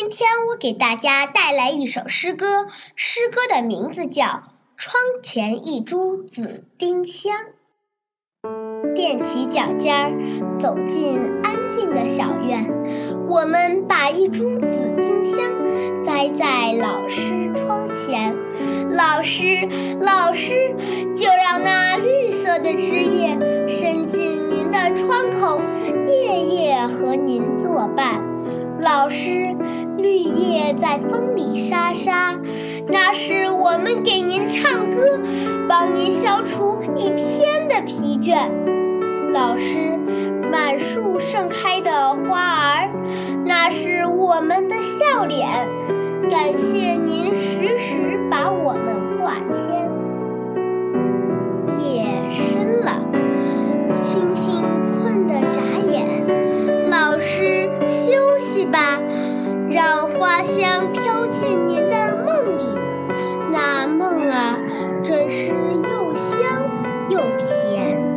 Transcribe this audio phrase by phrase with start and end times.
[0.00, 4.24] 今天我给大家带来一首诗歌，诗歌的名字叫
[4.78, 7.34] 《窗前一株紫丁香》。
[8.96, 12.66] 踮起脚尖儿，走进安静的小院，
[13.28, 18.34] 我们把一株紫丁香栽在老师窗前。
[18.88, 19.44] 老师，
[20.00, 20.54] 老师，
[21.14, 25.60] 就让那绿色的枝叶伸进您的窗口，
[26.08, 28.30] 夜夜和您作伴。
[28.82, 29.54] 老师，
[30.72, 32.38] 在风里沙沙，
[32.88, 35.20] 那是我们给您唱歌，
[35.68, 38.50] 帮您消除一天的疲倦。
[39.32, 39.96] 老师，
[40.50, 42.90] 满树盛开的花儿，
[43.46, 45.68] 那是我们的笑脸，
[46.28, 48.99] 感谢您时时把我们
[60.20, 62.78] 花香飘进您的梦里。
[63.50, 64.58] 那梦啊
[65.02, 66.62] 真是又香
[67.08, 68.09] 又甜。